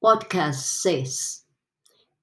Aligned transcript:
Podcast 0.00 0.60
6. 0.84 1.44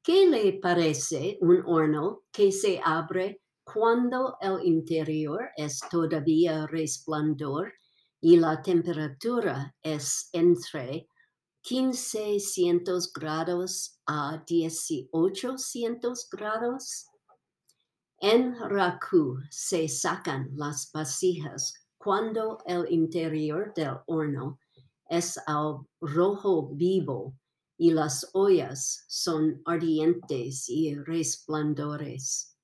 ¿Qué 0.00 0.28
le 0.28 0.60
parece 0.60 1.38
un 1.40 1.60
horno 1.66 2.22
que 2.30 2.52
se 2.52 2.80
abre 2.84 3.42
cuando 3.64 4.36
el 4.40 4.64
interior 4.64 5.48
es 5.56 5.80
todavía 5.90 6.68
resplandor 6.68 7.72
y 8.20 8.36
la 8.36 8.62
temperatura 8.62 9.74
es 9.82 10.28
entre 10.32 11.08
1500 11.68 13.12
grados 13.12 13.98
a 14.06 14.44
1800 14.48 16.28
grados? 16.30 17.06
En 18.20 18.54
Raku 18.56 19.40
se 19.50 19.88
sacan 19.88 20.48
las 20.54 20.92
vasijas 20.92 21.74
cuando 21.98 22.58
el 22.66 22.86
interior 22.88 23.74
del 23.74 23.96
horno 24.06 24.60
es 25.08 25.36
al 25.48 25.80
rojo 26.00 26.68
vivo 26.72 27.34
y 27.76 27.90
las 27.92 28.30
ollas 28.32 29.04
son 29.08 29.62
ardientes 29.64 30.68
y 30.68 30.94
resplandores. 30.94 32.56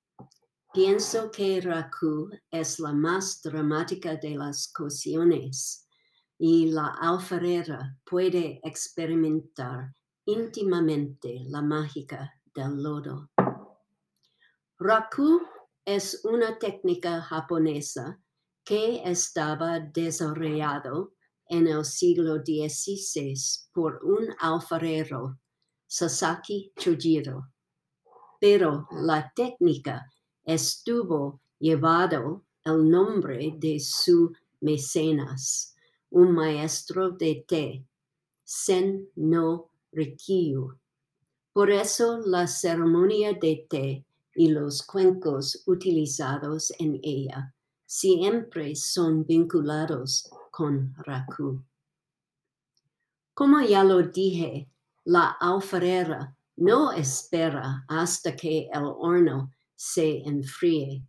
Pienso 0.73 1.31
que 1.31 1.61
Raku 1.61 2.31
es 2.51 2.79
la 2.79 2.93
más 2.93 3.43
dramática 3.43 4.15
de 4.17 4.37
las 4.37 4.73
cocciones 4.73 5.89
y 6.39 6.71
la 6.71 6.87
alfarera 7.01 7.99
puede 8.05 8.61
experimentar 8.63 9.93
íntimamente 10.27 11.41
la 11.49 11.61
mágica 11.61 12.33
del 12.55 12.83
lodo. 12.83 13.31
Raku 14.79 15.41
es 15.85 16.25
una 16.25 16.59
técnica 16.59 17.21
japonesa 17.21 18.21
que 18.65 19.03
estaba 19.05 19.81
desarrollado 19.81 21.15
en 21.51 21.67
el 21.67 21.85
siglo 21.85 22.37
XVI 22.37 23.35
por 23.73 24.01
un 24.05 24.29
alfarero, 24.39 25.37
Sasaki 25.87 26.73
Chojiro. 26.79 27.49
Pero 28.41 28.87
la 28.93 29.33
técnica 29.35 30.07
estuvo 30.45 31.41
llevado 31.59 32.45
el 32.65 32.89
nombre 32.89 33.55
de 33.59 33.81
su 33.81 34.33
mecenas, 34.61 35.75
un 36.11 36.33
maestro 36.33 37.11
de 37.11 37.45
té, 37.47 37.85
Sen 38.45 39.09
no 39.17 39.71
Rikyu. 39.93 40.73
Por 41.53 41.71
eso 41.71 42.19
la 42.25 42.47
ceremonia 42.47 43.33
de 43.33 43.67
té 43.69 44.05
y 44.37 44.49
los 44.49 44.83
cuencos 44.83 45.65
utilizados 45.67 46.73
en 46.79 47.01
ella 47.03 47.53
siempre 47.87 48.77
son 48.77 49.25
vinculados 49.27 50.31
con 50.61 50.95
Raku. 51.07 51.65
Como 53.33 53.63
ya 53.63 53.83
lo 53.83 54.03
dije, 54.03 54.69
la 55.05 55.31
alfarera 55.41 56.37
no 56.57 56.93
espera 56.93 57.87
hasta 57.89 58.37
que 58.37 58.69
el 58.71 58.85
horno 58.85 59.51
se 59.75 60.19
enfríe. 60.19 61.03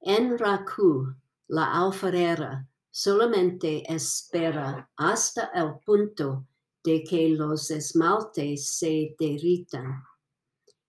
En 0.00 0.38
Raku, 0.38 1.14
la 1.48 1.70
alfarera 1.82 2.66
solamente 2.90 3.84
espera 3.92 4.88
hasta 4.96 5.50
el 5.52 5.74
punto 5.84 6.46
de 6.82 7.04
que 7.04 7.28
los 7.28 7.70
esmaltes 7.70 8.70
se 8.70 9.14
derritan. 9.18 10.02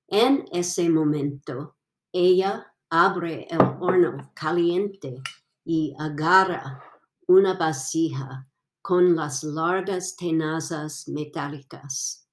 En 0.08 0.46
ese 0.54 0.90
momento, 0.90 1.76
ella 2.14 2.66
abre 2.90 3.46
el 3.50 3.60
horno 3.82 4.32
caliente 4.34 5.22
y 5.66 5.94
agarra 6.00 6.82
una 7.28 7.54
vasija 7.54 8.48
con 8.82 9.16
las 9.16 9.44
largas 9.44 10.16
tenazas 10.16 11.08
metálicas. 11.08 12.28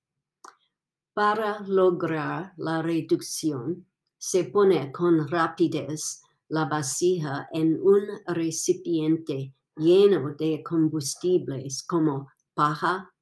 Para 1.15 1.61
lograr 1.61 2.53
la 2.57 2.83
reducción, 2.83 3.87
se 4.19 4.45
pone 4.45 4.91
con 4.93 5.29
rapidez 5.29 6.23
la 6.49 6.65
vasija 6.65 7.49
en 7.53 7.81
un 7.81 8.03
recipiente 8.27 9.55
lleno 9.77 10.35
de 10.35 10.63
combustibles 10.63 11.83
como 11.85 12.29
paja, 12.55 13.13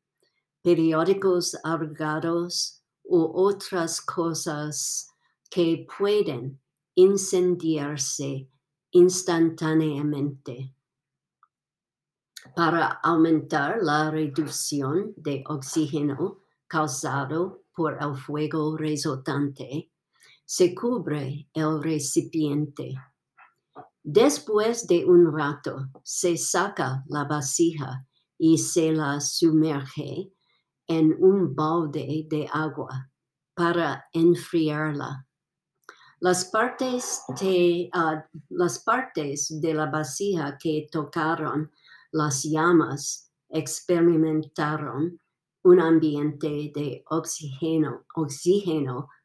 periódicos 0.62 1.56
arrugados 1.62 2.82
u 3.04 3.20
otras 3.34 4.00
cosas 4.00 5.08
que 5.50 5.86
pueden 5.98 6.60
incendiarse 6.94 8.48
instantáneamente 8.90 10.74
para 12.54 13.00
aumentar 13.02 13.78
la 13.82 14.10
reducción 14.10 15.12
de 15.16 15.44
oxígeno 15.46 16.38
causado 16.66 17.64
por 17.74 17.96
el 18.00 18.16
fuego 18.16 18.76
resultante, 18.76 19.90
se 20.44 20.74
cubre 20.74 21.48
el 21.52 21.82
recipiente. 21.82 22.94
Después 24.02 24.86
de 24.86 25.04
un 25.04 25.32
rato, 25.36 25.88
se 26.02 26.36
saca 26.36 27.04
la 27.08 27.24
vasija 27.24 28.06
y 28.38 28.56
se 28.58 28.92
la 28.92 29.20
sumerge 29.20 30.32
en 30.86 31.16
un 31.22 31.54
balde 31.54 32.26
de 32.28 32.48
agua 32.52 33.10
para 33.54 34.06
enfriarla. 34.12 35.26
Las 36.20 36.46
partes, 36.46 37.22
ah, 37.92 38.24
las 38.48 38.78
partes 38.80 39.60
de 39.60 39.74
la 39.74 39.86
vasija 39.86 40.56
que 40.58 40.88
tocaron 40.90 41.70
las 42.12 42.42
llamas 42.44 43.30
experimentaron 43.48 45.20
un 45.64 45.80
ambiente 45.80 46.72
de 46.74 47.04
oxígeno, 47.10 48.04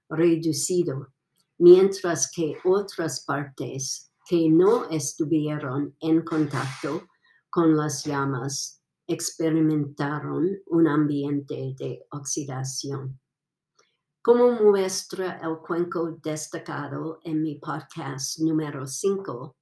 reducido, 0.10 1.14
mientras 1.58 2.32
que 2.32 2.58
otras 2.64 3.24
partes 3.26 4.12
que 4.28 4.50
no 4.50 4.90
estuvieron 4.90 5.96
en 6.00 6.24
contacto 6.24 7.08
con 7.50 7.76
las 7.76 8.04
llamas 8.04 8.82
experimentaron 9.08 10.62
un 10.68 10.88
ambiente 10.88 11.76
de 11.78 12.06
oxidación. 12.12 13.20
Como 14.22 14.52
muestra 14.54 15.40
el 15.44 15.58
cuenco 15.58 16.18
destacado 16.24 17.20
en 17.24 17.42
mi 17.42 17.56
podcast 17.56 18.40
número 18.40 18.88
5, 18.88 19.56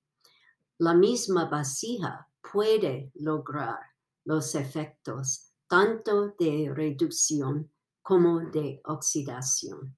la 0.78 0.94
misma 0.94 1.46
vasija 1.46 2.31
puede 2.52 3.12
lograr 3.16 3.80
los 4.26 4.56
efectos 4.56 5.52
tanto 5.68 6.36
de 6.38 6.72
reducción 6.74 7.72
como 8.02 8.40
de 8.40 8.82
oxidación. 8.86 9.96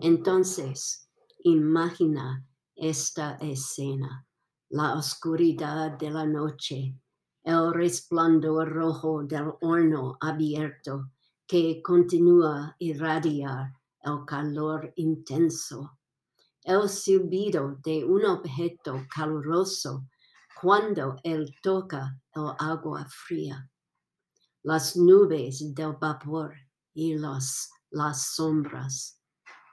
Entonces, 0.00 1.08
imagina 1.44 2.46
esta 2.74 3.36
escena, 3.36 4.26
la 4.68 4.94
oscuridad 4.94 5.98
de 5.98 6.10
la 6.10 6.26
noche, 6.26 6.94
el 7.42 7.72
resplandor 7.72 8.68
rojo 8.68 9.22
del 9.24 9.52
horno 9.60 10.16
abierto 10.20 11.10
que 11.46 11.80
continúa 11.82 12.76
irradiar 12.78 13.72
el 14.02 14.24
calor 14.26 14.92
intenso, 14.96 15.98
el 16.62 16.88
silbido 16.88 17.78
de 17.82 18.04
un 18.04 18.24
objeto 18.24 19.06
caluroso 19.14 20.06
cuando 20.60 21.16
él 21.22 21.54
toca 21.62 22.18
el 22.34 22.50
agua 22.58 23.06
fría, 23.10 23.70
las 24.62 24.96
nubes 24.96 25.74
del 25.74 25.92
vapor 26.00 26.54
y 26.94 27.14
las 27.16 27.70
sombras. 28.34 29.20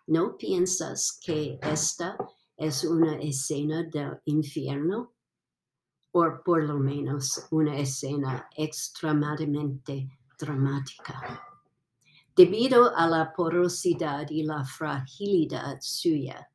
¿No 0.07 0.35
piensas 0.35 1.17
que 1.23 1.57
esta 1.61 2.17
es 2.57 2.83
una 2.83 3.15
escena 3.15 3.83
del 3.83 4.19
infierno? 4.25 5.13
O 6.11 6.25
por 6.43 6.63
lo 6.63 6.77
menos 6.77 7.47
una 7.51 7.77
escena 7.77 8.49
extremadamente 8.57 10.09
dramática. 10.37 11.41
Debido 12.35 12.93
a 12.95 13.07
la 13.07 13.31
porosidad 13.31 14.29
y 14.29 14.43
la 14.43 14.65
fragilidad 14.65 15.77
suya, 15.79 16.49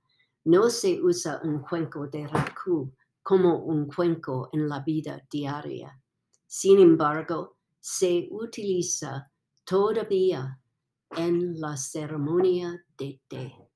no 0.45 0.69
se 0.69 1.01
usa 1.03 1.41
un 1.43 1.61
cuenco 1.61 2.07
de 2.09 2.27
raku 2.27 2.93
como 3.29 3.59
un 3.59 3.87
cuenco 3.87 4.49
en 4.55 4.71
la 4.71 4.81
vida 4.81 5.23
diaria. 5.31 6.03
Sin 6.47 6.79
embargo, 6.79 7.59
se 7.79 8.27
utiliza 8.31 9.31
todavía 9.65 10.59
en 11.15 11.61
la 11.61 11.77
ceremonia 11.77 12.83
de 12.97 13.21
té. 13.29 13.68